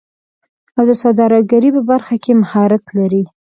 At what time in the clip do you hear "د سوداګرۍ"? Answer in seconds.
0.89-1.69